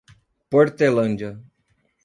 [0.49, 1.39] Portelândia